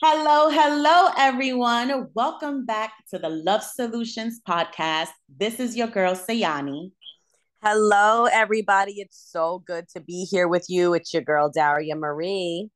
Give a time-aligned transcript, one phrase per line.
[0.00, 2.06] Hello, hello, everyone.
[2.14, 5.08] Welcome back to the Love Solutions podcast.
[5.28, 6.92] This is your girl, Sayani.
[7.64, 9.00] Hello, everybody.
[9.00, 10.94] It's so good to be here with you.
[10.94, 12.70] It's your girl, Daria Marie.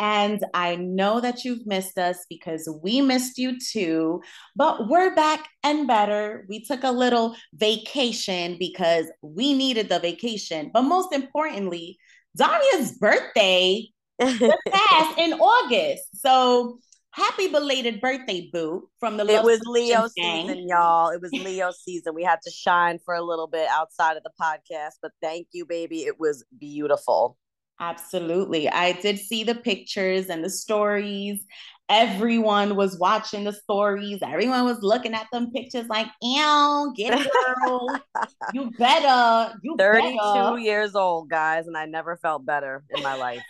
[0.00, 4.20] And I know that you've missed us because we missed you too,
[4.56, 6.46] but we're back and better.
[6.48, 10.72] We took a little vacation because we needed the vacation.
[10.74, 11.96] But most importantly,
[12.36, 13.86] Daria's birthday
[14.20, 16.04] passed in August.
[16.20, 16.78] So
[17.12, 18.88] happy belated birthday, boo!
[18.98, 20.48] From the it was Leo gang.
[20.48, 21.10] season, y'all.
[21.10, 22.14] It was Leo season.
[22.14, 25.66] We had to shine for a little bit outside of the podcast, but thank you,
[25.66, 26.02] baby.
[26.02, 27.36] It was beautiful.
[27.80, 28.68] Absolutely.
[28.68, 31.42] I did see the pictures and the stories.
[31.88, 34.18] Everyone was watching the stories.
[34.22, 37.88] Everyone was looking at them pictures like, ew, get it, girl.
[38.52, 39.54] you better.
[39.62, 40.58] You 32 better.
[40.58, 43.42] years old, guys, and I never felt better in my life.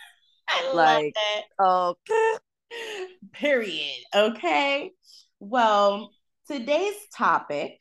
[0.51, 1.15] I like,
[1.59, 2.33] okay.
[3.33, 3.97] Period.
[4.15, 4.91] Okay.
[5.39, 6.11] Well,
[6.47, 7.79] today's topic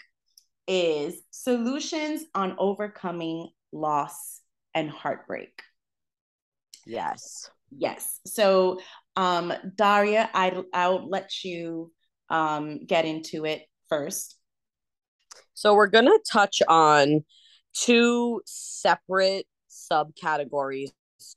[0.67, 4.41] is solutions on overcoming loss
[4.75, 5.62] and heartbreak.
[6.86, 7.50] Yes.
[7.77, 8.20] Yes.
[8.27, 8.80] So,
[9.17, 11.92] um, Daria, I I'll let you
[12.28, 14.36] um, get into it first.
[15.55, 17.25] So we're gonna touch on
[17.73, 20.91] two separate subcategories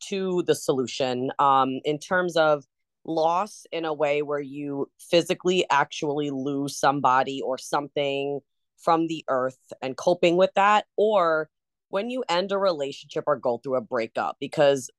[0.08, 2.66] to the solution um, in terms of
[3.06, 8.40] loss in a way where you physically actually lose somebody or something
[8.78, 11.50] from the earth and coping with that, or
[11.90, 14.90] when you end a relationship or go through a breakup, because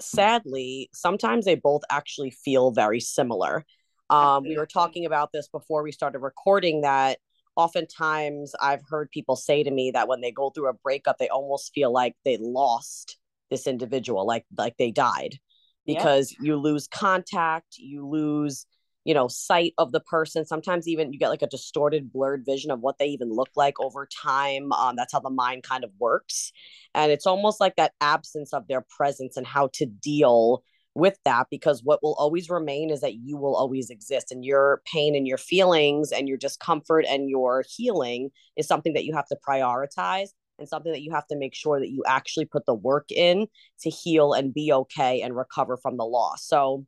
[0.00, 3.64] sadly, sometimes they both actually feel very similar.
[4.10, 7.18] Um, we were talking about this before we started recording that
[7.56, 11.28] oftentimes I've heard people say to me that when they go through a breakup, they
[11.28, 13.16] almost feel like they lost
[13.50, 15.38] this individual like like they died.
[15.86, 16.40] Because yep.
[16.42, 18.66] you lose contact you lose
[19.04, 20.44] you know sight of the person.
[20.44, 23.78] Sometimes even you get like a distorted blurred vision of what they even look like
[23.80, 24.72] over time.
[24.72, 26.52] Um, that's how the mind kind of works.
[26.94, 31.48] And it's almost like that absence of their presence and how to deal with that.
[31.50, 34.32] Because what will always remain is that you will always exist.
[34.32, 39.04] And your pain and your feelings and your discomfort and your healing is something that
[39.04, 42.44] you have to prioritize and something that you have to make sure that you actually
[42.44, 43.46] put the work in
[43.80, 46.46] to heal and be okay and recover from the loss.
[46.46, 46.86] So,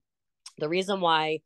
[0.59, 1.41] the reason why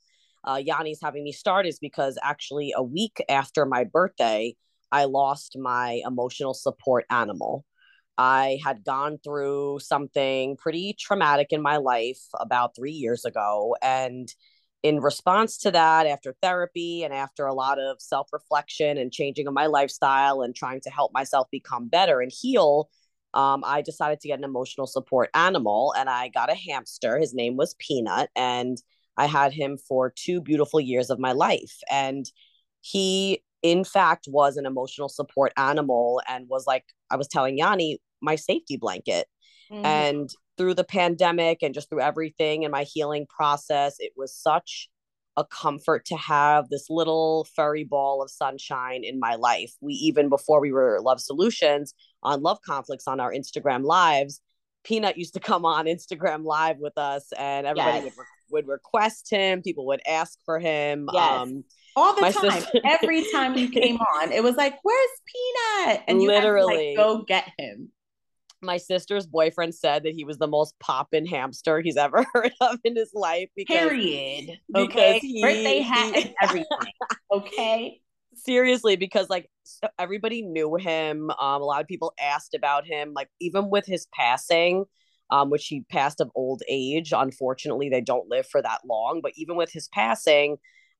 [0.44, 4.54] uh, Yanni's having me start is because actually, a week after my birthday,
[4.92, 7.64] I lost my emotional support animal.
[8.19, 13.76] I had gone through something pretty traumatic in my life about three years ago.
[13.81, 14.28] And
[14.83, 19.47] in response to that, after therapy and after a lot of self reflection and changing
[19.47, 22.89] of my lifestyle and trying to help myself become better and heal,
[23.35, 27.19] um, I decided to get an emotional support animal and I got a hamster.
[27.19, 28.79] His name was Peanut, and
[29.17, 31.77] I had him for two beautiful years of my life.
[31.91, 32.25] And
[32.81, 38.01] he, in fact, was an emotional support animal and was like, I was telling Yanni,
[38.23, 39.27] my safety blanket.
[39.71, 39.85] Mm-hmm.
[39.85, 44.91] And through the pandemic and just through everything in my healing process, it was such
[45.38, 49.72] a comfort to have this little furry ball of sunshine in my life.
[49.81, 54.43] We even before we were Love Solutions on Love Conflicts on our Instagram lives,
[54.84, 58.04] Peanut used to come on Instagram live with us and everybody yes.
[58.04, 61.09] would, re- would request him, people would ask for him.
[61.10, 61.41] Yes.
[61.41, 61.65] Um,
[61.97, 62.60] all the time.
[62.60, 65.09] Sister- Every time you came on, it was like, "Where's
[65.87, 67.91] Peanut?" And you literally to, like, go get him
[68.62, 72.78] my sister's boyfriend said that he was the most poppin' hamster he's ever heard of
[72.84, 73.48] in his life.
[73.56, 74.59] Because, Period.
[74.69, 75.19] Because okay.
[75.21, 76.93] He, Birthday hat and everything.
[77.32, 78.00] okay.
[78.34, 79.50] Seriously, because like
[79.99, 81.31] everybody knew him.
[81.31, 83.12] Um, a lot of people asked about him.
[83.15, 84.84] Like even with his passing,
[85.31, 87.12] um, which he passed of old age.
[87.15, 89.20] Unfortunately, they don't live for that long.
[89.22, 90.56] But even with his passing,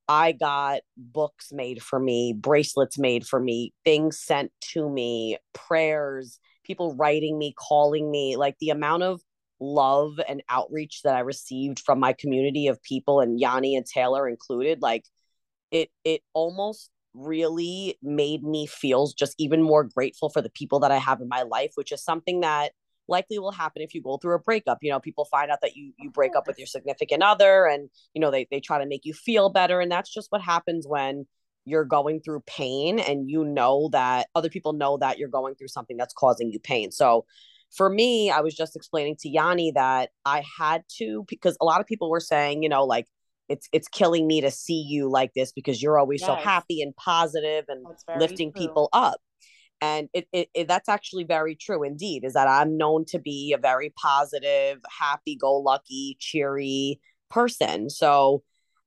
[0.09, 6.41] I got books made for me, bracelets made for me, things sent to me, prayers
[6.71, 9.21] people writing me, calling me, like the amount of
[9.59, 14.29] love and outreach that I received from my community of people and Yanni and Taylor
[14.29, 15.05] included, like
[15.73, 20.93] it it almost really made me feel just even more grateful for the people that
[20.93, 22.71] I have in my life, which is something that
[23.09, 24.79] likely will happen if you go through a breakup.
[24.81, 27.91] You know, people find out that you you break up with your significant other and
[28.15, 30.87] you know they they try to make you feel better and that's just what happens
[30.87, 31.27] when
[31.65, 35.69] you're going through pain and you know that other people know that you're going through
[35.69, 36.91] something that's causing you pain.
[36.91, 37.27] So
[37.75, 41.81] for me, I was just explaining to Yanni that I had to because a lot
[41.81, 43.07] of people were saying, you know, like
[43.49, 46.29] it's it's killing me to see you like this because you're always yes.
[46.29, 47.85] so happy and positive and
[48.19, 48.63] lifting true.
[48.63, 49.21] people up.
[49.83, 53.55] And it, it, it that's actually very true indeed, is that I'm known to be
[53.57, 57.89] a very positive, happy go lucky, cheery person.
[57.89, 58.43] So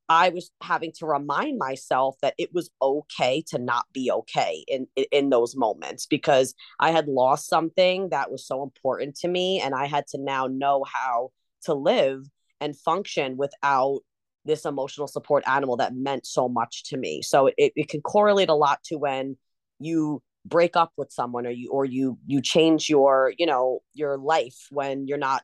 [0.10, 4.88] I was having to remind myself that it was okay to not be okay in,
[4.96, 9.62] in, in those moments because I had lost something that was so important to me
[9.62, 11.30] and I had to now know how
[11.64, 12.26] to live
[12.60, 14.02] and function without
[14.46, 17.22] this emotional support animal that meant so much to me.
[17.22, 19.38] So it, it can correlate a lot to when
[19.80, 24.18] you break up with someone or you or you you change your you know your
[24.18, 25.42] life when you're not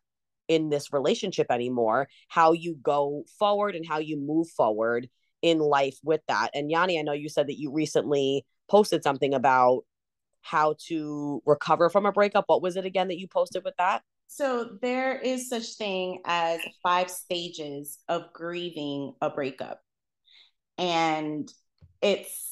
[0.49, 5.07] in this relationship anymore how you go forward and how you move forward
[5.41, 6.49] in life with that.
[6.53, 9.83] And yanni i know you said that you recently posted something about
[10.41, 12.45] how to recover from a breakup.
[12.47, 14.01] What was it again that you posted with that?
[14.27, 19.81] So there is such thing as five stages of grieving a breakup.
[20.77, 21.51] And
[22.01, 22.48] it's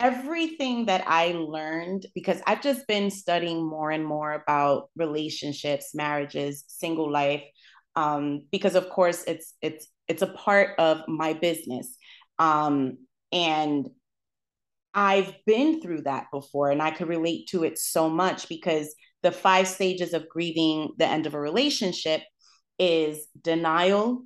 [0.00, 6.64] everything that I learned, because I've just been studying more and more about relationships, marriages,
[6.66, 7.44] single life,
[7.96, 11.96] um, because of course it's it's it's a part of my business.
[12.38, 12.98] Um,
[13.30, 13.88] and
[14.94, 18.92] I've been through that before and I could relate to it so much because
[19.22, 22.22] the five stages of grieving the end of a relationship
[22.78, 24.24] is denial,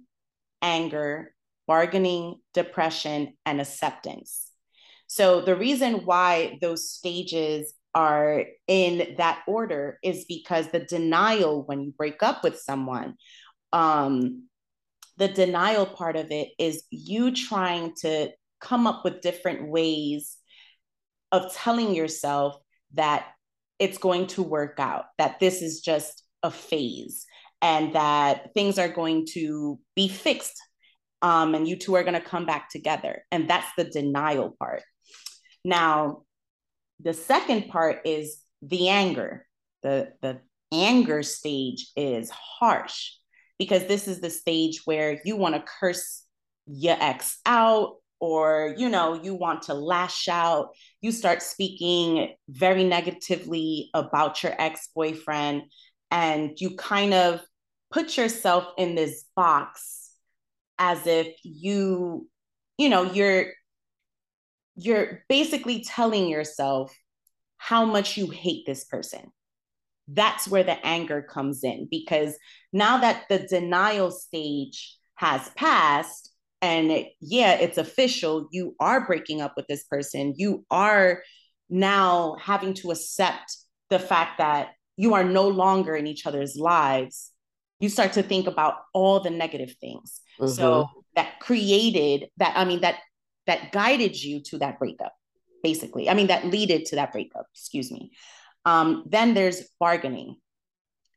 [0.62, 1.34] anger,
[1.66, 4.53] bargaining, depression, and acceptance.
[5.06, 11.82] So the reason why those stages are in that order is because the denial when
[11.82, 13.14] you break up with someone,
[13.72, 14.44] um,
[15.16, 18.30] the denial part of it is you trying to
[18.60, 20.36] come up with different ways
[21.30, 22.56] of telling yourself
[22.94, 23.26] that
[23.78, 27.26] it's going to work out, that this is just a phase,
[27.60, 30.60] and that things are going to be fixed.
[31.22, 33.22] Um, and you two are going to come back together.
[33.30, 34.82] And that's the denial part.
[35.64, 36.22] Now,
[37.00, 39.46] the second part is the anger.
[39.82, 40.40] The, the
[40.72, 43.10] anger stage is harsh
[43.58, 46.24] because this is the stage where you want to curse
[46.66, 50.70] your ex out or you know you want to lash out
[51.02, 55.62] you start speaking very negatively about your ex-boyfriend
[56.10, 57.40] and you kind of
[57.90, 60.10] put yourself in this box
[60.78, 62.26] as if you
[62.78, 63.46] you know you're
[64.76, 66.96] you're basically telling yourself
[67.56, 69.32] how much you hate this person.
[70.08, 72.36] That's where the anger comes in because
[72.72, 76.30] now that the denial stage has passed,
[76.60, 80.34] and yeah, it's official, you are breaking up with this person.
[80.36, 81.22] You are
[81.70, 83.56] now having to accept
[83.90, 87.32] the fact that you are no longer in each other's lives.
[87.80, 90.20] You start to think about all the negative things.
[90.40, 90.52] Mm-hmm.
[90.52, 92.96] So that created that, I mean, that
[93.46, 95.14] that guided you to that breakup,
[95.62, 96.08] basically.
[96.08, 98.12] I mean, that leaded to that breakup, excuse me.
[98.64, 100.36] Um, then there's bargaining.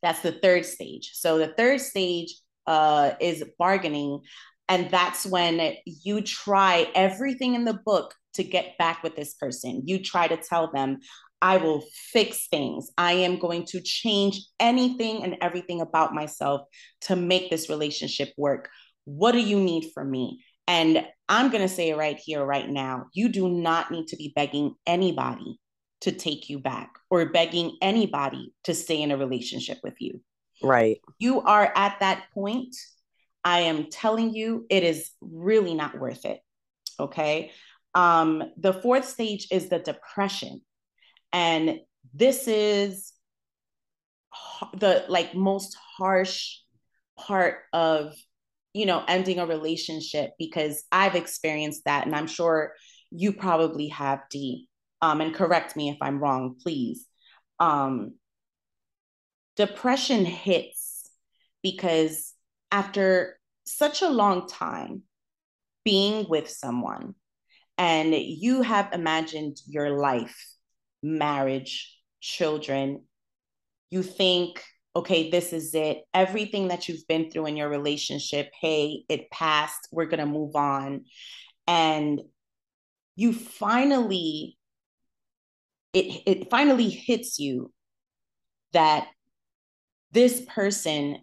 [0.04, 1.12] That's the third stage.
[1.14, 2.36] So the third stage
[2.66, 4.22] uh, is bargaining.
[4.70, 9.84] And that's when you try everything in the book to get back with this person.
[9.86, 11.00] You try to tell them,
[11.42, 12.92] I will fix things.
[12.98, 16.62] I am going to change anything and everything about myself
[17.02, 18.70] to make this relationship work.
[19.06, 20.44] What do you need from me?
[20.68, 23.08] And I'm going to say it right here, right now.
[23.14, 25.60] You do not need to be begging anybody
[26.02, 30.22] to take you back or begging anybody to stay in a relationship with you.
[30.62, 31.00] Right.
[31.19, 32.75] You are at that point.
[33.44, 36.40] I am telling you, it is really not worth it.
[37.00, 37.52] Okay.
[37.95, 40.62] Um, the fourth stage is the depression.
[41.31, 41.80] And
[42.14, 43.14] this is
[44.74, 46.57] the like most harsh
[47.18, 48.14] part of
[48.74, 52.06] you know, ending a relationship because I've experienced that.
[52.06, 52.74] And I'm sure
[53.12, 54.68] you probably have, D.
[55.02, 57.06] Um, and correct me if I'm wrong, please.
[57.59, 58.16] Um,
[59.56, 61.09] depression hits
[61.64, 62.33] because
[62.71, 65.04] after such a long time
[65.83, 67.16] being with someone
[67.78, 70.38] and you have imagined your life,
[71.02, 73.04] marriage, children,
[73.90, 74.64] you think
[74.97, 76.06] okay, this is it.
[76.11, 79.87] Everything that you've been through in your relationship, hey, it passed.
[79.92, 81.06] We're going to move on.
[81.68, 82.19] And
[83.16, 84.57] you finally,
[85.94, 87.71] it, it finally hits you
[88.73, 89.07] that
[90.13, 91.19] this person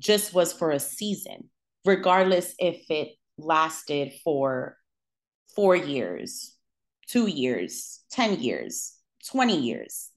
[0.00, 1.48] just was for a season,
[1.84, 4.76] regardless if it lasted for
[5.54, 6.56] four years,
[7.06, 8.94] two years, 10 years,
[9.30, 10.10] 20 years.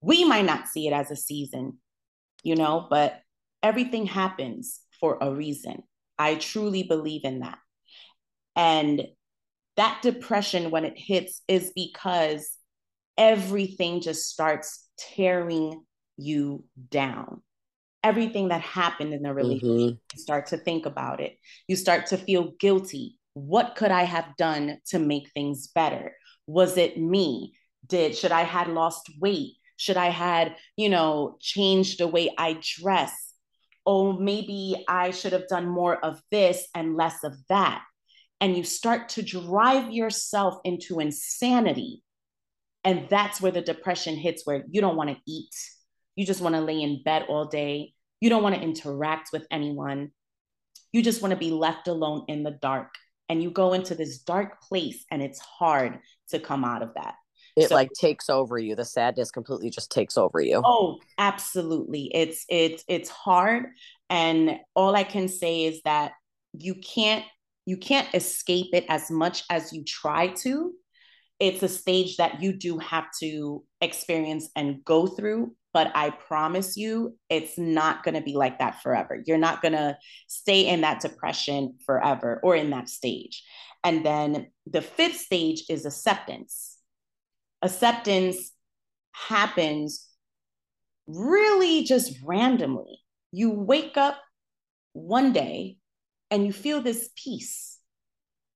[0.00, 1.78] We might not see it as a season,
[2.48, 3.20] you know, but
[3.62, 5.84] everything happens for a reason.
[6.18, 7.58] I truly believe in that.
[8.56, 9.02] And
[9.76, 12.50] that depression, when it hits, is because
[13.16, 15.84] everything just starts tearing
[16.16, 17.42] you down.
[18.02, 19.66] everything that happened in the relationship.
[19.66, 20.16] Mm-hmm.
[20.16, 21.36] You start to think about it.
[21.66, 23.18] You start to feel guilty.
[23.34, 26.16] What could I have done to make things better?
[26.46, 27.54] Was it me?
[27.86, 29.54] Did should I had lost weight?
[29.78, 33.14] Should I had, you know, changed the way I dress?
[33.86, 37.82] Oh, maybe I should have done more of this and less of that.
[38.40, 42.02] And you start to drive yourself into insanity.
[42.82, 45.54] And that's where the depression hits, where you don't want to eat.
[46.16, 47.94] You just want to lay in bed all day.
[48.20, 50.10] You don't want to interact with anyone.
[50.90, 52.94] You just want to be left alone in the dark.
[53.28, 57.14] And you go into this dark place, and it's hard to come out of that
[57.58, 58.74] it so, like takes over you.
[58.74, 60.62] The sadness completely just takes over you.
[60.64, 62.10] Oh absolutely.
[62.14, 63.66] It's it's it's hard.
[64.10, 66.12] And all i can say is that
[66.52, 67.24] you can't
[67.66, 70.72] you can't escape it as much as you try to.
[71.38, 76.76] It's a stage that you do have to experience and go through but i promise
[76.76, 79.22] you it's not going to be like that forever.
[79.26, 79.96] You're not going to
[80.26, 83.44] stay in that depression forever or in that stage.
[83.84, 86.77] And then the fifth stage is acceptance
[87.62, 88.52] acceptance
[89.12, 90.06] happens
[91.06, 93.00] really just randomly.
[93.32, 94.20] You wake up
[94.92, 95.78] one day
[96.30, 97.78] and you feel this peace.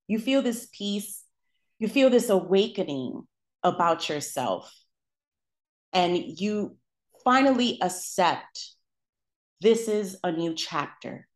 [0.07, 1.23] You feel this peace.
[1.79, 3.23] You feel this awakening
[3.63, 4.71] about yourself.
[5.91, 6.77] And you
[7.23, 8.71] finally accept
[9.61, 11.27] this is a new chapter.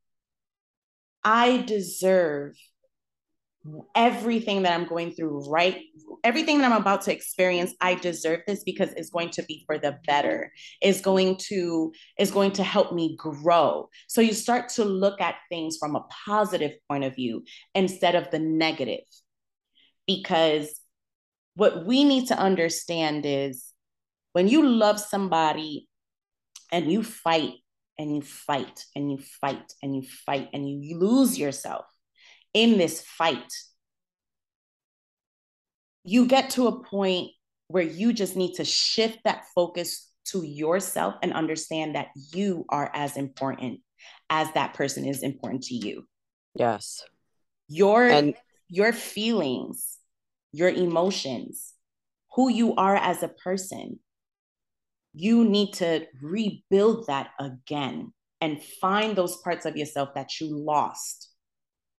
[1.24, 2.56] I deserve
[3.96, 5.84] everything that I'm going through right?
[6.24, 9.78] Everything that I'm about to experience I deserve this because it's going to be for
[9.78, 10.52] the better.
[10.82, 13.90] Is going to is going to help me grow.
[14.08, 17.44] So you start to look at things from a positive point of view
[17.76, 19.06] instead of the negative.
[20.06, 20.80] Because
[21.56, 23.66] what we need to understand is
[24.34, 25.88] when you love somebody
[26.72, 27.54] and you fight
[27.98, 31.86] and you fight and you fight and you fight and you lose yourself
[32.58, 33.54] in this fight,
[36.04, 37.30] you get to a point
[37.68, 42.90] where you just need to shift that focus to yourself and understand that you are
[42.96, 43.82] as important
[44.32, 46.08] as that person is important to you.
[46.56, 47.04] Yes.
[47.68, 48.34] Your and
[48.70, 50.00] your feelings,
[50.52, 51.74] your emotions,
[52.34, 54.00] who you are as a person.
[55.14, 61.30] You need to rebuild that again and find those parts of yourself that you lost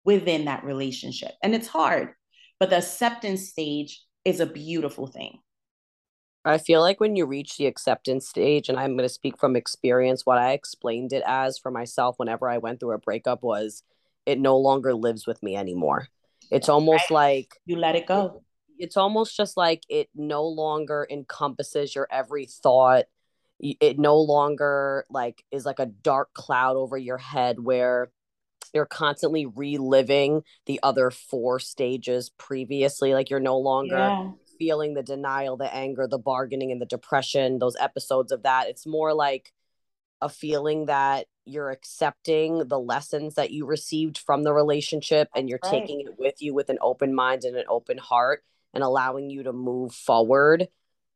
[0.08, 1.32] within that relationship.
[1.42, 2.14] And it's hard,
[2.58, 5.40] but the acceptance stage is a beautiful thing.
[6.46, 9.54] I feel like when you reach the acceptance stage, and I'm going to speak from
[9.54, 13.82] experience, what I explained it as for myself whenever I went through a breakup was
[14.24, 16.08] it no longer lives with me anymore.
[16.50, 17.44] It's almost right.
[17.44, 18.42] like you let it go.
[18.78, 23.04] It's almost just like it no longer encompasses your every thought.
[23.60, 28.10] It no longer like is like a dark cloud over your head where
[28.74, 34.30] you're constantly reliving the other four stages previously like you're no longer yeah.
[34.58, 38.86] feeling the denial the anger the bargaining and the depression those episodes of that it's
[38.86, 39.52] more like
[40.20, 45.60] a feeling that you're accepting the lessons that you received from the relationship and you're
[45.62, 45.70] right.
[45.70, 48.44] taking it with you with an open mind and an open heart
[48.74, 50.68] and allowing you to move forward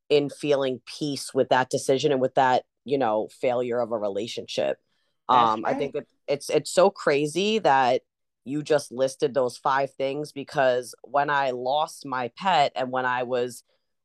[0.09, 4.78] in feeling peace with that decision and with that you know failure of a relationship
[5.29, 5.75] um right.
[5.75, 8.02] i think that it's it's so crazy that
[8.45, 13.23] you just listed those five things because when I lost my pet and when I
[13.23, 13.62] was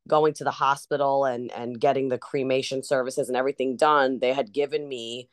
[0.08, 4.54] going to the hospital and and getting the cremation services and everything done, they had
[4.54, 5.30] given me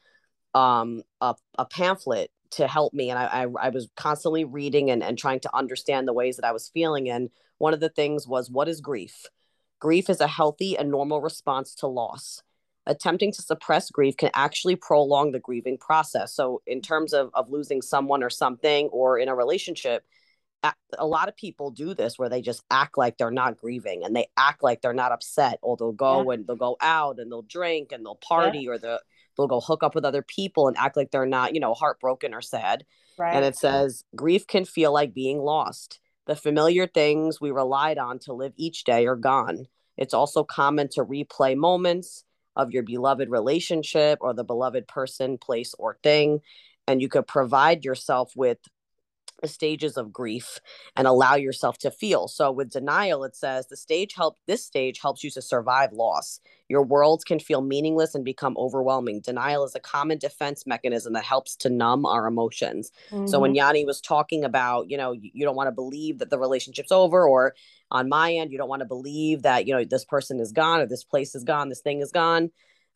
[0.55, 5.03] um a, a pamphlet to help me and I, I, I was constantly reading and,
[5.03, 8.29] and trying to understand the ways that I was feeling and one of the things
[8.29, 9.27] was what is grief?
[9.81, 12.43] Grief is a healthy and normal response to loss
[12.87, 16.35] attempting to suppress grief can actually prolong the grieving process.
[16.35, 20.05] So, in terms of, of losing someone or something, or in a relationship,
[20.99, 24.17] a lot of people do this where they just act like they're not grieving and
[24.17, 26.35] they act like they're not upset, or they'll go yeah.
[26.35, 28.71] and they'll go out and they'll drink and they'll party, yeah.
[28.71, 28.99] or they'll,
[29.37, 32.33] they'll go hook up with other people and act like they're not, you know, heartbroken
[32.33, 32.85] or sad.
[33.19, 33.35] Right.
[33.35, 36.01] And it says grief can feel like being lost.
[36.27, 39.67] The familiar things we relied on to live each day are gone.
[39.97, 42.25] It's also common to replay moments
[42.57, 46.41] of your beloved relationship or the beloved person, place, or thing.
[46.87, 48.59] And you could provide yourself with
[49.45, 50.61] stages of grief
[50.97, 52.29] and allow yourself to feel.
[52.29, 56.41] So with denial, it says the stage help this stage helps you to survive loss.
[56.69, 59.21] Your world can feel meaningless and become overwhelming.
[59.21, 62.91] Denial is a common defense mechanism that helps to numb our emotions.
[63.11, 63.27] Mm-hmm.
[63.27, 63.57] So when mm-hmm.
[63.57, 66.93] Yanni was talking about, you know, you, you don't want to believe that the relationship's
[66.93, 67.55] over or
[67.95, 70.81] on my end, you don't want to believe that, you know, this person is gone
[70.81, 72.51] or this place is gone, this thing is gone.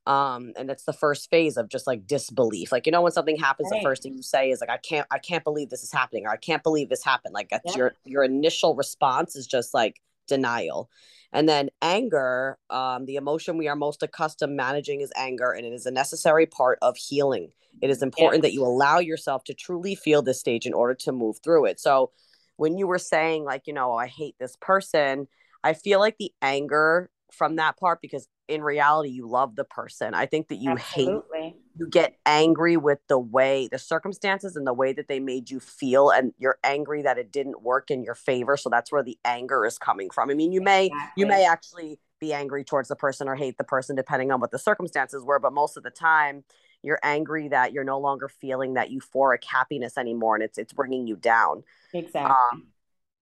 [0.06, 2.72] um and it's the first phase of just like disbelief.
[2.72, 3.80] Like you know when something happens right.
[3.80, 6.24] the first thing you say is like i can't i can't believe this is happening
[6.26, 7.34] or i can't believe this happened.
[7.34, 10.88] Like that's your your initial response is just like denial.
[11.32, 15.72] And then anger um the emotion we are most accustomed managing is anger and it
[15.72, 17.52] is a necessary part of healing.
[17.82, 21.12] It is important that you allow yourself to truly feel this stage in order to
[21.12, 21.78] move through it.
[21.78, 22.10] So
[22.58, 25.26] when you were saying like you know oh, i hate this person
[25.64, 30.12] i feel like the anger from that part because in reality you love the person
[30.12, 31.40] i think that you Absolutely.
[31.40, 35.48] hate you get angry with the way the circumstances and the way that they made
[35.50, 39.02] you feel and you're angry that it didn't work in your favor so that's where
[39.02, 41.12] the anger is coming from i mean you may exactly.
[41.16, 44.50] you may actually be angry towards the person or hate the person depending on what
[44.50, 46.42] the circumstances were but most of the time
[46.82, 51.06] you're angry that you're no longer feeling that euphoric happiness anymore and it's it's bringing
[51.06, 52.68] you down exactly um,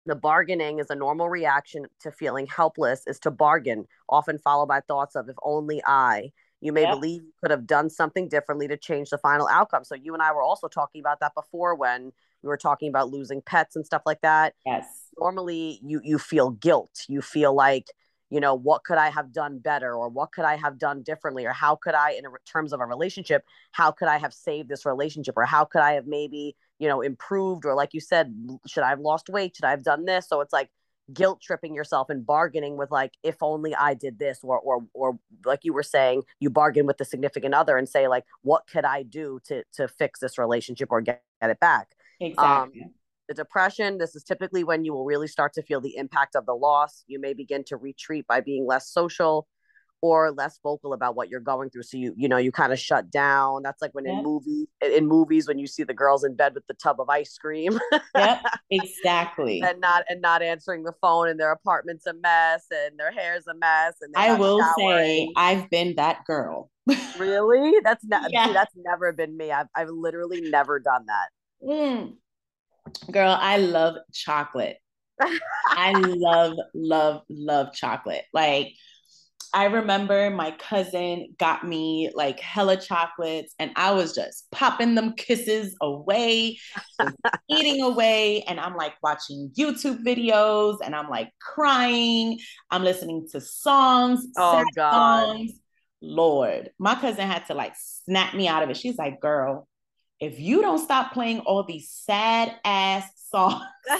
[0.07, 4.81] the bargaining is a normal reaction to feeling helpless, is to bargain, often followed by
[4.81, 6.33] thoughts of, if only I.
[6.61, 6.95] You may yep.
[6.95, 9.85] believe you could have done something differently to change the final outcome.
[9.85, 13.11] So, you and I were also talking about that before when we were talking about
[13.11, 14.55] losing pets and stuff like that.
[14.65, 14.87] Yes.
[15.19, 17.05] Normally, you, you feel guilt.
[17.09, 17.89] You feel like,
[18.35, 21.47] you know, what could I have done better or what could I have done differently
[21.47, 24.85] or how could I, in terms of a relationship, how could I have saved this
[24.85, 28.35] relationship or how could I have maybe you know improved or like you said
[28.67, 29.55] should i have lost weight?
[29.55, 30.29] Should i have done this?
[30.29, 30.69] So it's like
[31.13, 35.19] guilt tripping yourself and bargaining with like if only i did this or or or
[35.45, 38.87] like you were saying you bargain with the significant other and say like what could
[38.87, 41.89] i do to to fix this relationship or get, get it back?
[42.21, 42.83] Exactly.
[42.83, 42.91] um,
[43.29, 46.47] the depression this is typically when you will really start to feel the impact of
[46.47, 47.05] the loss.
[47.07, 49.47] You may begin to retreat by being less social
[50.05, 51.83] or less vocal about what you're going through.
[51.83, 53.63] So you you know you kind of shut down.
[53.63, 54.19] That's like when yeah.
[54.19, 57.09] in movies in movies when you see the girls in bed with the tub of
[57.09, 57.79] ice cream.
[58.15, 59.63] Yep exactly.
[59.63, 63.47] And not and not answering the phone and their apartment's a mess and their hair's
[63.47, 64.79] a mess and i will showering.
[64.79, 66.71] say i've been that girl.
[67.19, 67.73] Really?
[67.83, 68.53] That's not yeah.
[68.53, 69.51] that's never been me.
[69.51, 71.29] I've, I've literally never done that.
[71.67, 72.15] Mm.
[73.11, 74.77] Girl i love chocolate
[75.69, 78.73] i love love love chocolate like
[79.55, 85.13] I remember my cousin got me like hella chocolates and I was just popping them
[85.13, 86.59] kisses away,
[87.49, 88.43] eating away.
[88.43, 92.41] And I'm like watching YouTube videos and I'm like crying.
[92.69, 95.27] I'm listening to songs, oh, God.
[95.27, 95.53] songs.
[96.03, 98.77] Lord, my cousin had to like snap me out of it.
[98.77, 99.69] She's like, girl,
[100.25, 103.63] if you don't stop playing all these sad ass songs.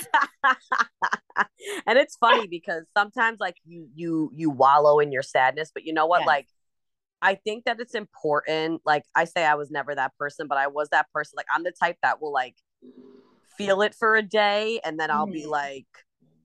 [1.87, 5.93] and it's funny because sometimes like you you you wallow in your sadness, but you
[5.93, 6.21] know what?
[6.21, 6.27] Yes.
[6.27, 6.47] Like
[7.21, 8.83] I think that it's important.
[8.85, 11.35] Like I say I was never that person, but I was that person.
[11.37, 12.57] Like I'm the type that will like
[13.57, 15.33] feel it for a day and then I'll mm-hmm.
[15.33, 15.87] be like,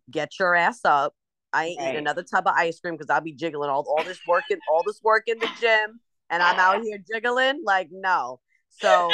[0.09, 1.13] get your ass up.
[1.51, 1.87] I ain't right.
[1.89, 4.59] eating another tub of ice cream because I'll be jiggling all, all this work in
[4.71, 7.61] all this work in the gym and I'm out here jiggling.
[7.65, 8.39] Like, no.
[8.69, 9.09] So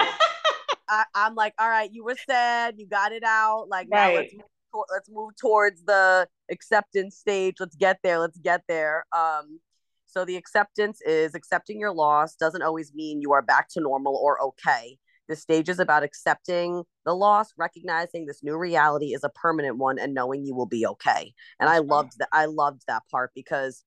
[0.89, 3.67] I, am like, all right, you were sad, you got it out.
[3.69, 4.43] Like now let's move
[4.73, 7.55] to- let's move towards the acceptance stage.
[7.59, 8.19] Let's get there.
[8.19, 9.05] Let's get there.
[9.15, 9.59] Um,
[10.05, 14.15] so the acceptance is accepting your loss doesn't always mean you are back to normal
[14.15, 14.97] or okay.
[15.27, 19.97] The stage is about accepting the loss, recognizing this new reality is a permanent one,
[19.97, 21.33] and knowing you will be okay.
[21.59, 22.29] And I loved that.
[22.31, 23.83] I loved that part because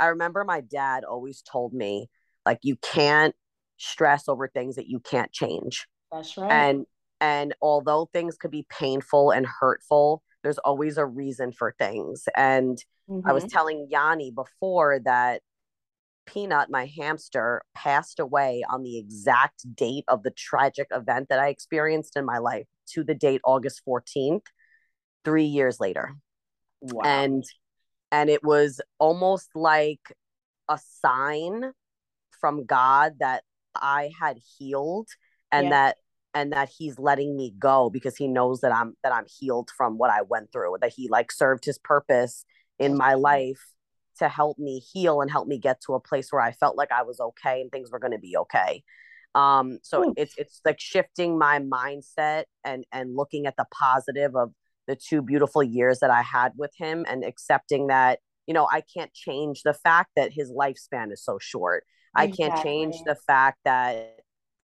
[0.00, 2.08] I remember my dad always told me,
[2.44, 3.34] like, you can't
[3.76, 5.86] stress over things that you can't change.
[6.12, 6.50] That's right.
[6.50, 6.86] And
[7.20, 12.24] and although things could be painful and hurtful, there's always a reason for things.
[12.34, 13.28] And mm-hmm.
[13.28, 13.56] I was mm-hmm.
[13.56, 15.42] telling Yanni before that
[16.26, 21.48] Peanut, my hamster, passed away on the exact date of the tragic event that I
[21.48, 24.46] experienced in my life to the date August 14th,
[25.24, 26.14] three years later.
[26.80, 27.02] Wow.
[27.04, 27.44] And
[28.12, 30.00] and it was almost like
[30.68, 31.72] a sign
[32.40, 33.44] from God that
[33.74, 35.08] I had healed
[35.52, 35.70] and yeah.
[35.70, 35.96] that
[36.34, 39.98] and that he's letting me go because he knows that I'm that I'm healed from
[39.98, 42.44] what I went through that he like served his purpose
[42.78, 43.60] in my life
[44.18, 46.92] to help me heal and help me get to a place where I felt like
[46.92, 48.82] I was okay and things were going to be okay
[49.34, 50.14] um so Ooh.
[50.16, 54.52] it's it's like shifting my mindset and and looking at the positive of
[54.88, 58.82] the two beautiful years that I had with him and accepting that you know I
[58.96, 61.84] can't change the fact that his lifespan is so short
[62.16, 62.44] exactly.
[62.44, 64.19] I can't change the fact that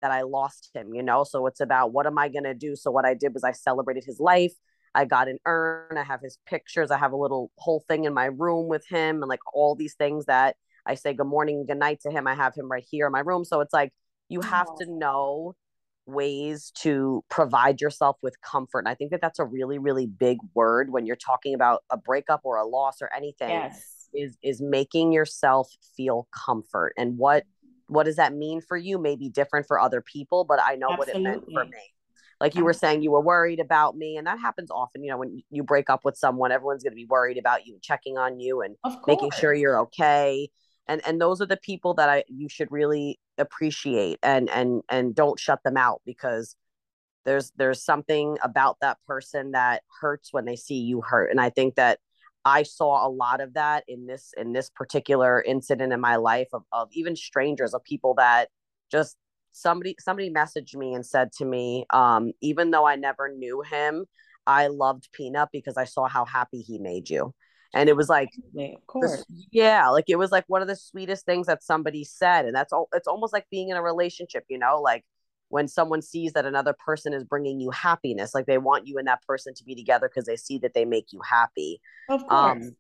[0.03, 1.25] that I lost him, you know?
[1.25, 2.77] So it's about what am I going to do?
[2.77, 4.53] So what I did was I celebrated his life.
[4.95, 5.97] I got an urn.
[5.97, 6.91] I have his pictures.
[6.91, 9.95] I have a little whole thing in my room with him and like all these
[9.95, 12.27] things that I say good morning, good night to him.
[12.27, 13.45] I have him right here in my room.
[13.45, 13.93] So it's like
[14.29, 15.55] you have to know
[16.07, 18.81] ways to provide yourself with comfort.
[18.81, 21.97] And I think that that's a really, really big word when you're talking about a
[21.97, 23.51] breakup or a loss or anything.
[23.51, 24.09] Yes.
[24.15, 27.45] Is is making yourself feel comfort and what
[27.93, 30.89] what does that mean for you may be different for other people, but I know
[30.91, 30.99] Absolutely.
[30.99, 31.93] what it meant for me.
[32.41, 35.05] Like you were saying, you were worried about me, and that happens often.
[35.05, 37.79] You know, when you break up with someone, everyone's going to be worried about you,
[37.81, 38.75] checking on you, and
[39.07, 40.49] making sure you're okay.
[40.89, 45.15] And and those are the people that I you should really appreciate and and and
[45.15, 46.57] don't shut them out because
[47.25, 51.31] there's there's something about that person that hurts when they see you hurt.
[51.31, 52.01] And I think that
[52.45, 56.49] I saw a lot of that in this in this particular incident in my life
[56.53, 58.49] of, of even strangers of people that
[58.91, 59.17] just
[59.53, 64.07] somebody somebody messaged me and said to me um, even though i never knew him
[64.47, 67.35] i loved peanut because i saw how happy he made you.
[67.75, 68.29] And it was like
[68.59, 69.25] of course.
[69.51, 72.71] yeah like it was like one of the sweetest things that somebody said and that's
[72.71, 75.05] all it's almost like being in a relationship you know like
[75.53, 79.07] when someone sees that another person is bringing you happiness like they want you and
[79.07, 82.65] that person to be together because they see that they make you happy of course
[82.65, 82.77] um,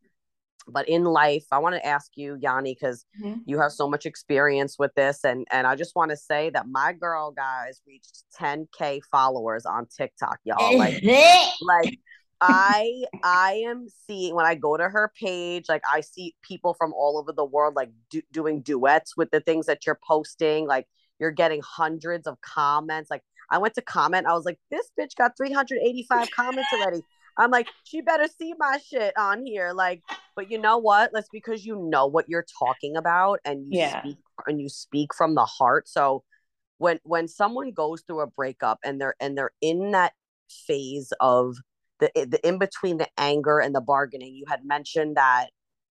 [0.66, 3.38] but in life i want to ask you yanni because mm-hmm.
[3.44, 6.66] you have so much experience with this and and i just want to say that
[6.66, 11.02] my girl guys reached 10k followers on tiktok y'all like
[11.60, 11.98] like
[12.40, 16.94] i i am seeing when i go to her page like i see people from
[16.94, 20.86] all over the world like do, doing duets with the things that you're posting like
[21.22, 25.14] you're getting hundreds of comments like i went to comment i was like this bitch
[25.16, 27.02] got 385 comments already
[27.36, 29.72] I'm like, she better see my shit on here.
[29.72, 30.02] Like,
[30.36, 31.10] but you know what?
[31.12, 34.00] That's because you know what you're talking about and you yeah.
[34.00, 35.88] speak and you speak from the heart.
[35.88, 36.24] So
[36.78, 40.12] when when someone goes through a breakup and they're and they're in that
[40.66, 41.56] phase of
[42.00, 45.48] the eh, the in between the anger and the bargaining, you had mentioned that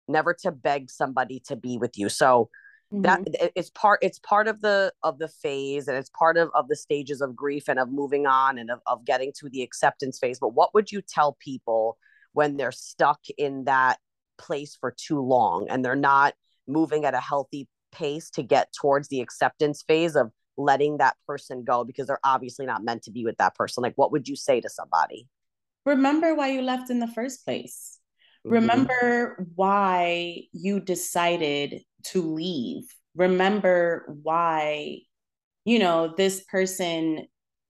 [0.08, 2.08] never to beg somebody to be with you.
[2.08, 2.48] So
[2.92, 3.02] Mm-hmm.
[3.02, 6.68] that it's part it's part of the of the phase and it's part of of
[6.68, 10.18] the stages of grief and of moving on and of, of getting to the acceptance
[10.18, 10.38] phase.
[10.38, 11.98] But what would you tell people
[12.32, 13.98] when they're stuck in that
[14.38, 16.32] place for too long and they're not
[16.66, 21.64] moving at a healthy pace to get towards the acceptance phase of letting that person
[21.64, 23.82] go because they're obviously not meant to be with that person?
[23.82, 25.28] Like what would you say to somebody?
[25.84, 27.97] Remember why you left in the first place
[28.46, 28.54] mm-hmm.
[28.54, 32.84] remember why you decided to leave.
[33.14, 34.98] Remember why,
[35.64, 37.26] you know, this person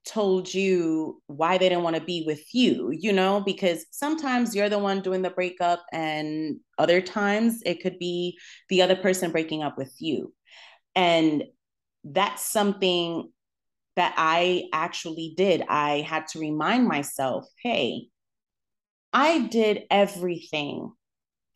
[0.06, 4.68] told you why they didn't want to be with you, you know, because sometimes you're
[4.68, 9.62] the one doing the breakup, and other times it could be the other person breaking
[9.62, 10.32] up with you.
[10.94, 11.44] And
[12.04, 13.30] that's something
[13.96, 15.62] that I actually did.
[15.68, 18.08] I had to remind myself hey,
[19.20, 20.92] I did everything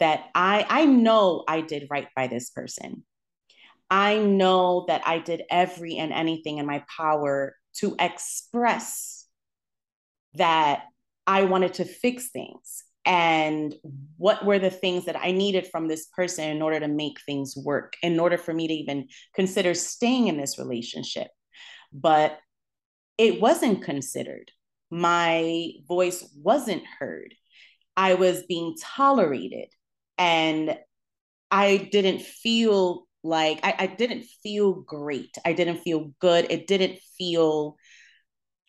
[0.01, 3.05] that I I know I did right by this person.
[3.89, 9.29] I know that I did every and anything in my power to express
[10.35, 10.87] that
[11.29, 13.77] I wanted to fix things and
[14.17, 17.57] what were the things that I needed from this person in order to make things
[17.57, 21.29] work, in order for me to even consider staying in this relationship.
[21.93, 22.41] But
[23.19, 24.51] it wasn't considered.
[24.91, 27.37] My voice wasn't heard.
[27.97, 29.69] I was being tolerated
[30.19, 30.79] and
[31.51, 35.37] I didn't feel like I, I didn't feel great.
[35.45, 36.47] I didn't feel good.
[36.51, 37.77] It didn't feel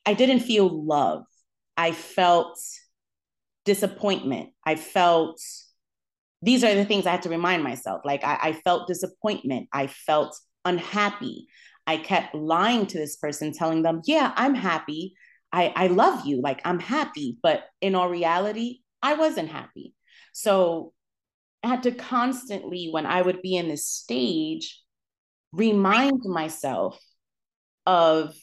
[0.06, 1.24] I didn't feel love.
[1.78, 2.60] I felt
[3.66, 4.50] disappointment.
[4.66, 5.40] I felt
[6.42, 8.02] these are the things I had to remind myself.
[8.04, 9.70] Like I, I felt disappointment.
[9.72, 11.48] I felt unhappy.
[11.88, 15.16] I kept lying to this person, telling them, yeah, I'm happy.
[15.52, 16.42] I, I love you.
[16.42, 17.38] Like I'm happy.
[17.42, 19.94] But in all reality, I wasn't happy.
[20.32, 20.94] So
[21.62, 24.82] I had to constantly, when I would be in this stage,
[25.52, 27.00] remind myself
[27.86, 28.34] of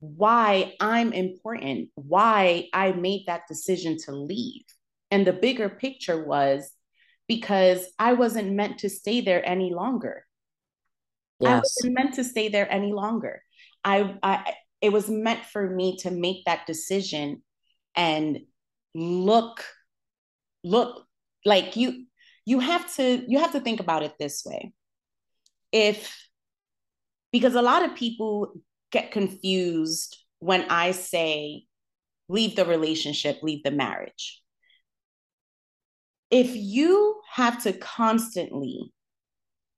[0.00, 4.64] why I'm important, why I made that decision to leave.
[5.10, 6.70] And the bigger picture was
[7.26, 10.26] because I wasn't meant to stay there any longer.
[11.40, 11.50] Yes.
[11.50, 13.42] I wasn't meant to stay there any longer.
[13.82, 17.42] I, I it was meant for me to make that decision
[17.96, 18.40] and
[18.94, 19.64] look
[20.62, 21.06] look
[21.44, 22.06] like you
[22.46, 24.72] you have to you have to think about it this way.
[25.72, 26.14] If
[27.32, 28.54] because a lot of people
[28.92, 31.64] get confused when i say
[32.28, 34.40] leave the relationship leave the marriage.
[36.30, 38.92] If you have to constantly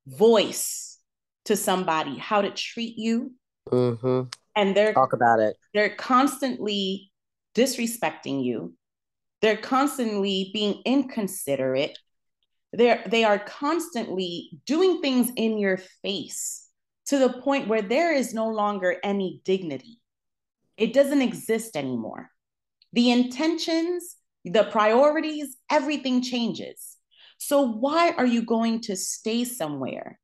[0.06, 0.98] voice
[1.46, 3.32] to somebody how to treat you
[3.68, 4.22] mm-hmm.
[4.54, 5.56] and they're talk about it.
[5.74, 7.10] they're constantly
[7.54, 8.74] disrespecting you
[9.42, 11.98] they're constantly being inconsiderate
[12.72, 16.68] they're, they are constantly doing things in your face
[17.06, 20.00] to the point where there is no longer any dignity.
[20.76, 22.28] It doesn't exist anymore.
[22.92, 26.96] The intentions, the priorities, everything changes.
[27.38, 30.18] So, why are you going to stay somewhere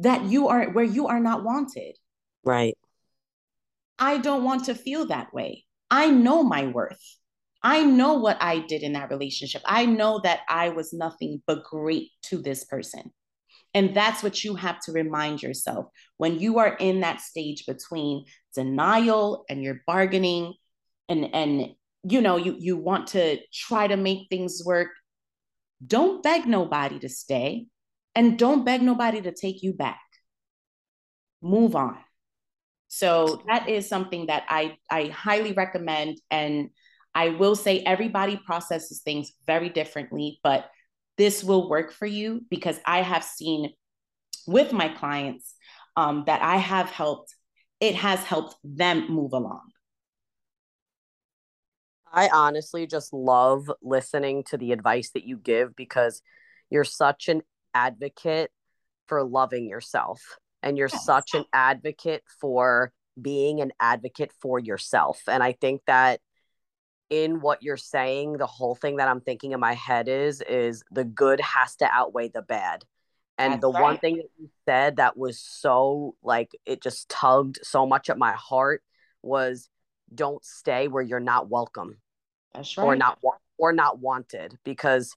[0.00, 1.96] that you are where you are not wanted.
[2.44, 2.76] Right.
[3.98, 5.64] I don't want to feel that way.
[5.90, 7.02] I know my worth.
[7.62, 9.62] I know what I did in that relationship.
[9.66, 13.10] I know that I was nothing but great to this person.
[13.74, 18.24] And that's what you have to remind yourself when you are in that stage between
[18.54, 20.54] denial and you're bargaining
[21.08, 21.68] and and
[22.02, 24.88] you know you you want to try to make things work.
[25.86, 27.66] Don't beg nobody to stay
[28.14, 30.00] and don't beg nobody to take you back.
[31.40, 31.96] Move on.
[32.88, 36.70] So that is something that I I highly recommend and
[37.14, 40.70] I will say everybody processes things very differently, but
[41.18, 43.72] this will work for you because I have seen
[44.46, 45.54] with my clients
[45.96, 47.34] um, that I have helped,
[47.80, 49.62] it has helped them move along.
[52.12, 56.22] I honestly just love listening to the advice that you give because
[56.70, 57.42] you're such an
[57.74, 58.50] advocate
[59.06, 60.20] for loving yourself
[60.62, 61.04] and you're yes.
[61.04, 65.20] such an advocate for being an advocate for yourself.
[65.28, 66.20] And I think that
[67.10, 70.82] in what you're saying, the whole thing that I'm thinking in my head is is
[70.90, 72.84] the good has to outweigh the bad.
[73.36, 73.82] And That's the right.
[73.82, 78.18] one thing that you said that was so like it just tugged so much at
[78.18, 78.82] my heart
[79.22, 79.68] was
[80.14, 81.98] don't stay where you're not welcome.
[82.54, 82.84] That's right.
[82.84, 83.18] Or not
[83.58, 85.14] or not wanted because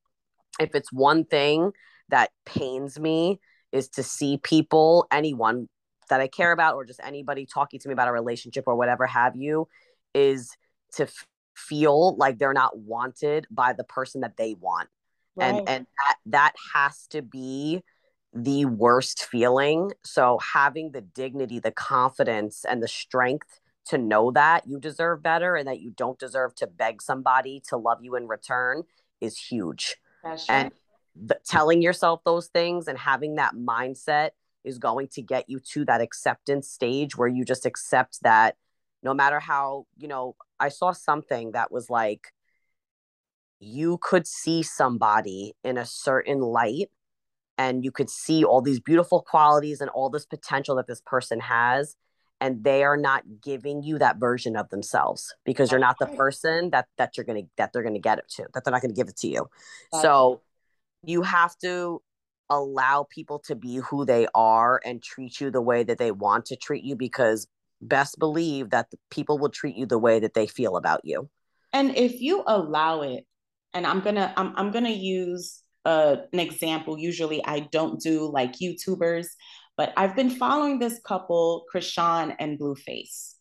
[0.59, 1.71] if it's one thing
[2.09, 3.39] that pains me
[3.71, 5.69] is to see people anyone
[6.09, 9.05] that I care about or just anybody talking to me about a relationship or whatever
[9.07, 9.67] have you
[10.13, 10.51] is
[10.95, 11.07] to
[11.55, 14.89] feel like they're not wanted by the person that they want.
[15.35, 15.49] Right.
[15.49, 17.81] and and that that has to be
[18.33, 19.91] the worst feeling.
[20.03, 25.55] So having the dignity the confidence and the strength to know that you deserve better
[25.55, 28.83] and that you don't deserve to beg somebody to love you in return
[29.19, 29.97] is huge.
[30.23, 30.71] That's and
[31.15, 34.31] the, telling yourself those things and having that mindset
[34.63, 38.55] is going to get you to that acceptance stage where you just accept that
[39.03, 42.31] no matter how you know I saw something that was like
[43.59, 46.89] you could see somebody in a certain light
[47.57, 51.41] and you could see all these beautiful qualities and all this potential that this person
[51.41, 51.97] has
[52.39, 56.69] and they are not giving you that version of themselves because you're not the person
[56.69, 58.81] that that you're going to that they're going to get it to that they're not
[58.81, 59.49] going to give it to you.
[60.01, 60.41] So
[61.03, 62.01] you have to
[62.49, 66.45] allow people to be who they are and treat you the way that they want
[66.45, 67.47] to treat you because
[67.83, 71.29] best believe that the people will treat you the way that they feel about you.
[71.71, 73.25] And if you allow it,
[73.73, 76.97] and I'm gonna I'm I'm gonna use uh, an example.
[76.97, 79.27] Usually I don't do like YouTubers,
[79.75, 83.33] but I've been following this couple, Chrisean and Blueface.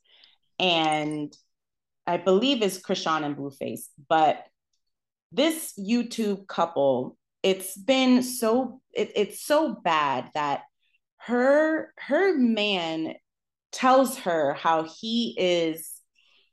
[0.58, 1.32] And
[2.06, 4.44] I believe it's Chrisean and Blueface, but
[5.30, 10.62] this YouTube couple, it's been so it, it's so bad that
[11.18, 13.14] her her man
[13.72, 15.90] tells her how he is,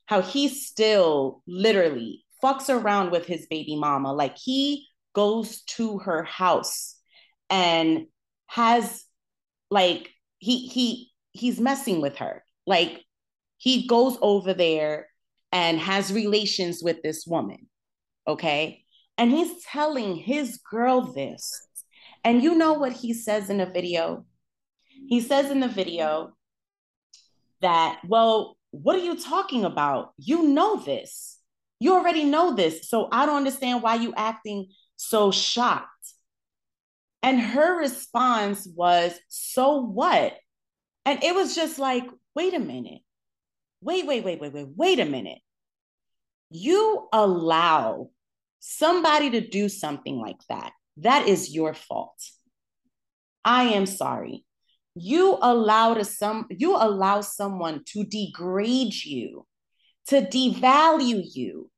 [0.05, 4.13] how he still literally fucks around with his baby mama.
[4.13, 6.95] Like he goes to her house
[7.49, 8.08] and
[8.47, 9.05] has
[9.69, 12.43] like he he he's messing with her.
[12.65, 13.03] Like
[13.58, 15.08] he goes over there
[15.51, 17.67] and has relations with this woman.
[18.27, 18.86] Okay.
[19.17, 21.67] And he's telling his girl this.
[22.23, 24.25] And you know what he says in the video?
[25.08, 26.36] He says in the video,
[27.62, 30.13] that, well, what are you talking about?
[30.17, 31.38] You know this.
[31.80, 32.89] You already know this.
[32.89, 35.88] So I don't understand why you acting so shocked.
[37.24, 40.38] And her response was, so what?
[41.06, 43.02] And it was just like, wait a minute.
[43.82, 45.39] Wait, wait, wait, wait, wait, wait a minute.
[46.50, 48.10] You allow
[48.60, 50.74] somebody to do something like that.
[50.98, 52.19] That is your fault.
[53.45, 54.43] I am sorry
[55.01, 59.45] you allow to some you allow someone to degrade you
[60.07, 61.69] to devalue you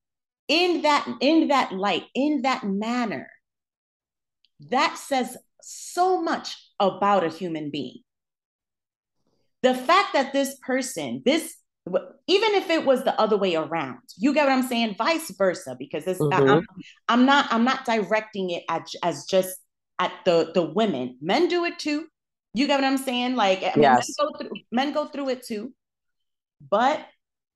[0.48, 3.30] in that in that light in that manner.
[4.70, 8.00] That says so much about a human being.
[9.64, 11.56] The fact that this person this
[12.28, 14.96] even if it was the other way around you get what i'm saying?
[14.98, 16.50] Vice versa because this mm-hmm.
[16.50, 16.66] I'm,
[17.10, 19.58] I'm not i'm not directing it at, as just
[20.00, 21.18] at the the women.
[21.22, 22.08] Men do it too
[22.54, 23.36] you get what I'm saying?
[23.36, 25.74] Like, I mean, men, go through, men go through it too.
[26.70, 27.06] But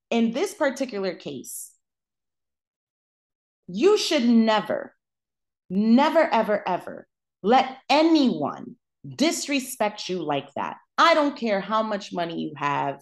[0.10, 1.72] in this particular case,
[3.68, 4.96] you should never,
[5.70, 7.08] never, ever, ever
[7.46, 8.76] let anyone
[9.08, 10.78] disrespect you like that.
[10.98, 13.00] I don't care how much money you have.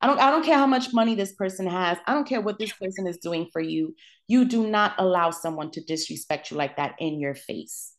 [0.00, 1.96] I don't I don't care how much money this person has.
[2.06, 3.94] I don't care what this person is doing for you.
[4.26, 7.92] You do not allow someone to disrespect you like that in your face.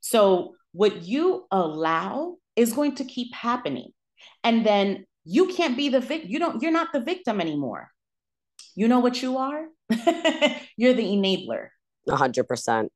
[0.00, 3.90] So what you allow is going to keep happening.
[4.42, 6.30] And then you can't be the victim.
[6.30, 7.90] You don't, you're not the victim anymore.
[8.74, 9.66] You know what you are?
[10.76, 11.68] you're the enabler.
[12.08, 12.92] Hundred percent.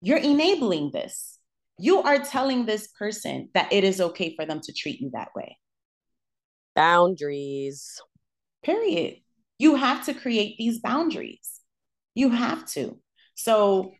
[0.00, 1.38] You're enabling this.
[1.78, 5.28] You are telling this person that it is okay for them to treat you that
[5.36, 5.56] way.
[6.74, 8.00] Boundaries.
[8.62, 9.16] Period.
[9.58, 11.60] You have to create these boundaries.
[12.14, 12.98] You have to.
[13.34, 13.92] So,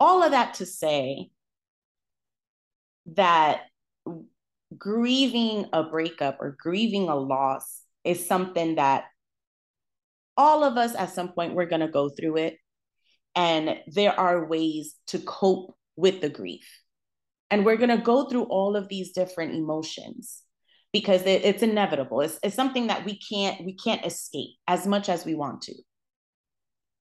[0.00, 1.30] all of that to say
[3.14, 3.62] that
[4.76, 9.04] grieving a breakup or grieving a loss is something that
[10.36, 12.58] all of us at some point we're going to go through it.
[13.34, 16.66] And there are ways to cope with the grief.
[17.50, 20.42] And we're going to go through all of these different emotions
[20.92, 22.22] because it, it's inevitable.
[22.22, 25.74] It's, it's something that we can't we can't escape as much as we want to.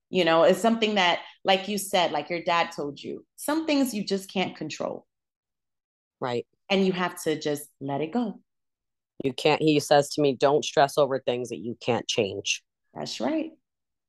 [0.10, 3.94] You know it's something that like you said like your dad told you some things
[3.94, 5.08] you just can't control.
[6.20, 8.40] Right and you have to just let it go.
[9.24, 12.64] You can't he says to me don't stress over things that you can't change.
[12.94, 13.52] That's right.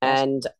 [0.01, 0.55] That's and right.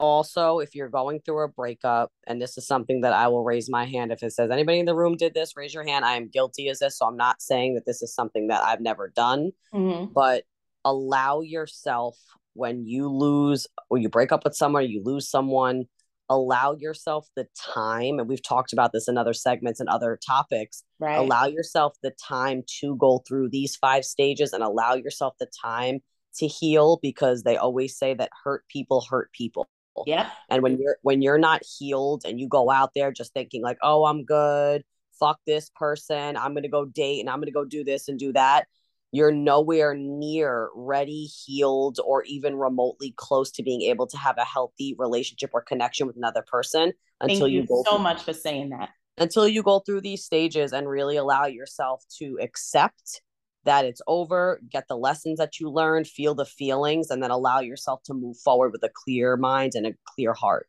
[0.00, 3.70] also if you're going through a breakup and this is something that i will raise
[3.70, 5.56] my hand if it says anybody in the room did this?
[5.56, 6.04] Raise your hand.
[6.04, 6.98] I am guilty as this.
[6.98, 10.12] So i'm not saying that this is something that i've never done mm-hmm.
[10.12, 10.44] but
[10.84, 12.16] allow yourself
[12.54, 15.84] when you lose or you break up with someone you lose someone
[16.28, 20.82] allow yourself the time and we've talked about this in other segments and other topics
[20.98, 21.16] right.
[21.16, 26.00] allow yourself the time to go through these five stages and allow yourself the time
[26.34, 29.68] to heal because they always say that hurt people hurt people.
[30.06, 33.62] Yeah and when you're when you're not healed and you go out there just thinking
[33.62, 34.84] like oh i'm good.
[35.20, 36.36] Fuck this person.
[36.36, 38.66] I'm gonna go date and i'm gonna go do this and do that
[39.12, 44.44] you're nowhere near ready, healed, or even remotely close to being able to have a
[44.44, 48.32] healthy relationship or connection with another person until Thank you, you go so much for
[48.32, 48.88] saying that.
[49.18, 53.20] Until you go through these stages and really allow yourself to accept
[53.64, 57.60] that it's over, get the lessons that you learned, feel the feelings, and then allow
[57.60, 60.66] yourself to move forward with a clear mind and a clear heart.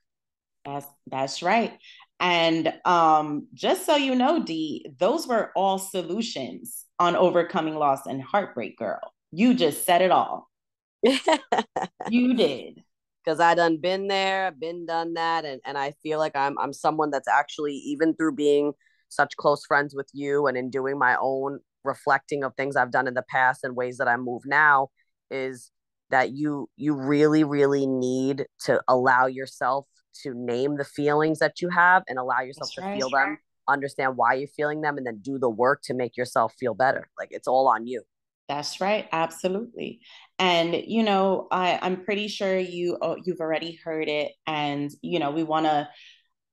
[0.66, 1.78] That's that's right.
[2.24, 8.24] And um, just so you know, Dee, those were all solutions on overcoming loss and
[8.24, 9.02] heartbreak, girl.
[9.32, 10.50] You just said it all.
[12.10, 12.82] you did.
[13.26, 16.72] Because I done been there, been done that, and and I feel like I'm I'm
[16.72, 18.72] someone that's actually even through being
[19.10, 23.08] such close friends with you and in doing my own reflecting of things I've done
[23.08, 24.90] in the past and ways that I move now
[25.30, 25.72] is
[26.10, 29.88] that you you really really need to allow yourself
[30.24, 34.34] to name the feelings that you have and allow yourself to feel them understand why
[34.34, 37.08] you're feeling them and then do the work to make yourself feel better.
[37.18, 38.04] Like it's all on you.
[38.50, 39.08] That's right.
[39.12, 40.02] Absolutely.
[40.38, 44.34] And you know i i'm pretty sure you oh, you've already heard it.
[44.46, 45.88] And you know we want to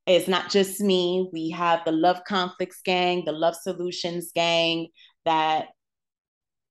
[0.06, 1.28] it's not just me.
[1.32, 4.88] We have the love conflicts gang the love solutions gang
[5.24, 5.68] that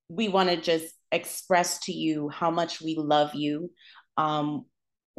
[0.10, 3.72] we want to just express to you how much we love you.
[4.18, 4.66] Um,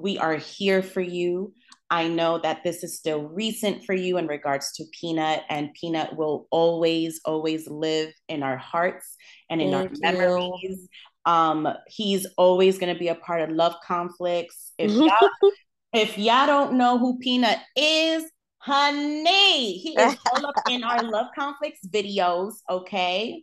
[0.02, 1.52] we are here for you.
[1.90, 6.16] I know that this is still recent for you in regards to Peanut, and Peanut
[6.16, 9.16] will always, always live in our hearts
[9.50, 10.88] and in Thank our memories.
[11.26, 14.72] Um, he's always going to be a part of love conflicts.
[14.78, 15.30] If y'all,
[15.92, 18.24] if y'all don't know who Peanut is,
[18.58, 22.54] honey, he is all up in our love conflicts videos.
[22.70, 23.42] Okay.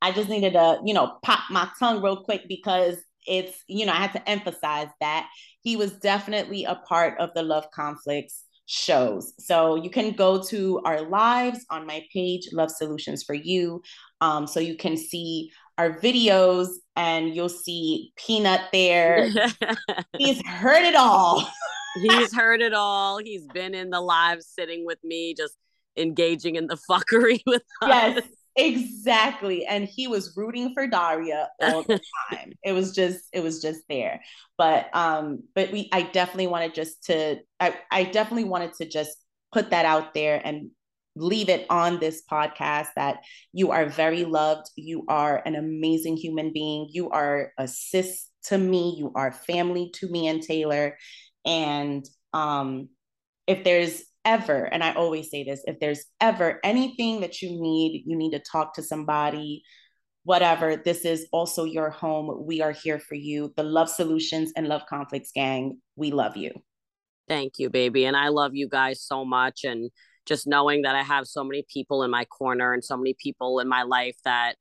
[0.00, 3.92] I just needed to, you know, pop my tongue real quick because it's you know
[3.92, 5.28] i had to emphasize that
[5.62, 9.32] he was definitely a part of the love conflicts shows.
[9.38, 13.82] So you can go to our lives on my page love solutions for you.
[14.20, 19.28] Um, so you can see our videos and you'll see peanut there.
[20.18, 21.48] He's heard it all.
[22.02, 23.18] He's heard it all.
[23.18, 25.56] He's been in the live sitting with me just
[25.96, 27.88] engaging in the fuckery with us.
[27.88, 28.22] yes
[28.56, 29.66] Exactly.
[29.66, 32.54] And he was rooting for Daria all the time.
[32.64, 34.22] it was just, it was just there.
[34.56, 39.16] But um, but we I definitely wanted just to I, I definitely wanted to just
[39.52, 40.70] put that out there and
[41.16, 43.18] leave it on this podcast that
[43.52, 44.70] you are very loved.
[44.76, 46.88] You are an amazing human being.
[46.90, 48.94] You are a sis to me.
[48.98, 50.96] You are family to me and Taylor.
[51.44, 52.88] And um,
[53.46, 58.02] if there's ever, and I always say this, if there's ever anything that you need,
[58.06, 59.62] you need to talk to somebody,
[60.24, 62.44] whatever, this is also your home.
[62.44, 63.54] We are here for you.
[63.56, 66.50] The Love Solutions and Love Conflicts Gang, we love you.
[67.28, 68.04] Thank you, baby.
[68.04, 69.60] And I love you guys so much.
[69.64, 69.90] And
[70.26, 73.60] just knowing that I have so many people in my corner and so many people
[73.60, 74.56] in my life that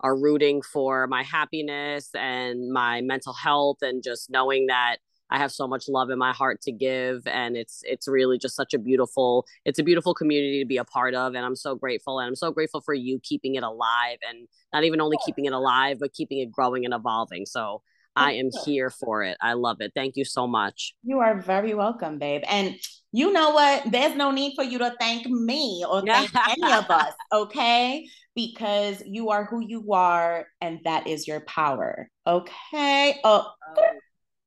[0.00, 4.96] are rooting for my happiness and my mental health, and just knowing that
[5.30, 8.56] I have so much love in my heart to give and it's it's really just
[8.56, 11.74] such a beautiful it's a beautiful community to be a part of and I'm so
[11.74, 15.44] grateful and I'm so grateful for you keeping it alive and not even only keeping
[15.44, 17.46] it alive but keeping it growing and evolving.
[17.46, 17.82] So
[18.16, 19.36] I am here for it.
[19.40, 19.92] I love it.
[19.94, 20.94] Thank you so much.
[21.04, 22.42] You are very welcome, babe.
[22.48, 22.74] And
[23.12, 23.90] you know what?
[23.90, 28.06] There's no need for you to thank me or thank any of us, okay?
[28.34, 33.20] Because you are who you are, and that is your power, okay?
[33.24, 33.52] Oh.
[33.76, 33.90] oh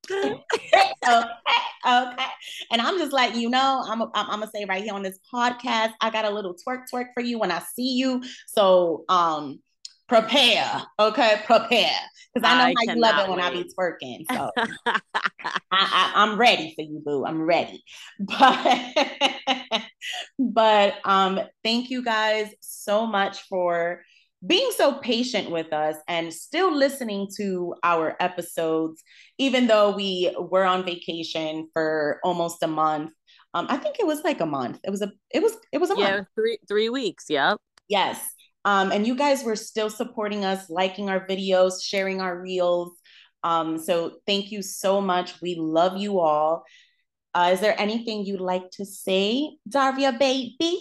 [0.12, 0.92] okay,
[1.86, 2.26] okay.
[2.72, 5.20] And I'm just like, you know, I'm, I'm, I'm gonna say right here on this
[5.34, 8.22] podcast, I got a little twerk twerk for you when I see you.
[8.48, 9.60] So, um,
[10.08, 11.96] prepare, okay, prepare,
[12.34, 13.46] because I know I how you love it when wait.
[13.46, 14.26] I be twerking.
[14.32, 14.52] So
[15.72, 17.26] I, am ready for you, boo.
[17.26, 17.84] I'm ready.
[18.20, 19.84] But
[20.38, 24.04] but um, thank you guys so much for
[24.46, 29.04] being so patient with us and still listening to our episodes,
[29.38, 33.12] even though we were on vacation for almost a month.
[33.54, 34.80] Um, I think it was like a month.
[34.84, 36.28] It was a it was it was a yeah, month.
[36.36, 37.26] three three weeks.
[37.30, 37.60] Yep.
[37.88, 38.20] Yes.
[38.66, 42.94] Um, and you guys were still supporting us, liking our videos, sharing our reels.
[43.44, 45.42] Um, so thank you so much.
[45.42, 46.64] We love you all.
[47.36, 50.80] Uh, is there anything you'd like to say, Daria baby?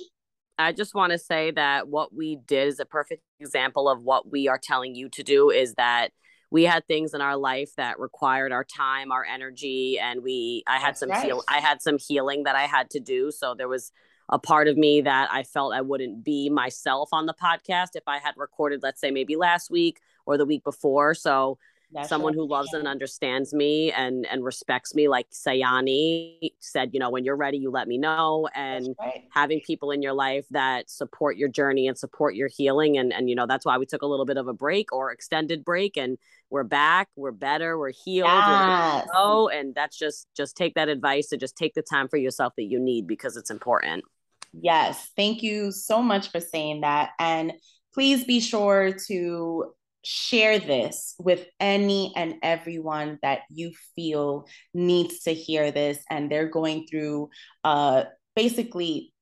[0.58, 4.30] I just want to say that what we did is a perfect example of what
[4.30, 6.12] we are telling you to do is that
[6.51, 10.78] we had things in our life that required our time, our energy, and we I
[10.78, 11.24] had That's some right.
[11.24, 13.30] heal I had some healing that I had to do.
[13.30, 13.90] So there was
[14.28, 18.05] a part of me that I felt I wouldn't be myself on the podcast if
[18.07, 21.14] I had recorded, let's say, maybe last week or the week before.
[21.14, 21.59] So
[21.93, 27.01] that's someone who loves and understands me and and respects me like sayani said you
[27.01, 29.24] know when you're ready you let me know and right.
[29.30, 33.28] having people in your life that support your journey and support your healing and and
[33.28, 35.97] you know that's why we took a little bit of a break or extended break
[35.97, 36.18] and
[36.51, 39.07] we're back we're better we're healed yes.
[39.14, 42.53] we're and that's just just take that advice to just take the time for yourself
[42.57, 44.05] that you need because it's important
[44.53, 47.53] yes thank you so much for saying that and
[47.95, 49.72] please be sure to
[50.05, 56.48] share this with any and everyone that you feel needs to hear this and they're
[56.48, 57.28] going through
[57.64, 59.12] uh, basically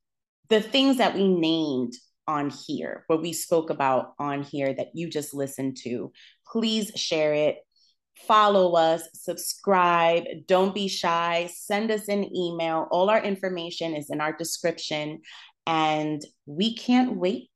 [0.49, 1.93] the things that we named
[2.27, 6.13] on here, what we spoke about on here that you just listened to.
[6.47, 7.57] Please share it.
[8.27, 12.87] Follow us, subscribe, don't be shy, send us an email.
[12.91, 15.23] All our information is in our description.
[15.67, 17.51] And we can't wait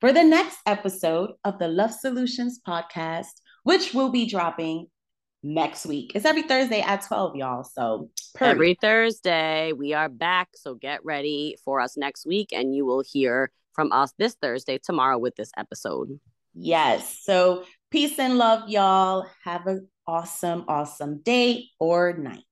[0.00, 4.86] for the next episode of the Love Solutions podcast, which will be dropping
[5.42, 6.12] next week.
[6.14, 7.64] It's every Thursday at 12, y'all.
[7.64, 10.48] So every Thursday, we are back.
[10.54, 14.78] So get ready for us next week, and you will hear from us this Thursday,
[14.78, 16.18] tomorrow, with this episode.
[16.54, 17.20] Yes.
[17.22, 19.26] So peace and love, y'all.
[19.44, 22.44] Have an awesome, awesome day or night.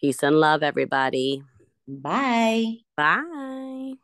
[0.00, 1.42] Peace and love, everybody.
[1.88, 2.76] Bye.
[2.96, 3.94] Bye.